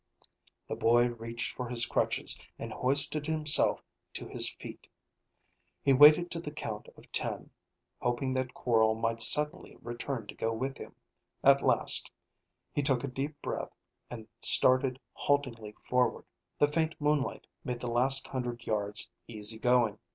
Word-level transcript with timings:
The 0.67 0.75
boy 0.75 1.09
reached 1.09 1.55
for 1.55 1.69
his 1.69 1.85
crutches 1.85 2.35
and 2.57 2.73
hoisted 2.73 3.27
himself 3.27 3.83
to 4.13 4.27
his 4.27 4.49
feet. 4.55 4.87
He 5.83 5.93
waited 5.93 6.31
till 6.31 6.41
the 6.41 6.49
count 6.49 6.87
of 6.97 7.11
ten, 7.11 7.51
hoping 8.01 8.33
that 8.33 8.55
Quorl 8.55 8.95
might 8.95 9.21
suddenly 9.21 9.75
return 9.75 10.25
to 10.25 10.33
go 10.33 10.53
with 10.53 10.75
him. 10.79 10.95
A 11.43 11.53
last 11.53 12.09
he 12.73 12.81
took 12.81 13.03
a 13.03 13.07
deep 13.07 13.39
breath 13.43 13.75
and 14.09 14.27
started 14.39 14.99
haltingly 15.13 15.75
forward. 15.83 16.25
The 16.57 16.67
faint 16.71 16.95
moonlight 16.99 17.45
made 17.63 17.79
the 17.81 17.87
last 17.87 18.25
hundred 18.27 18.65
yards 18.65 19.07
easy 19.27 19.59
going. 19.59 19.99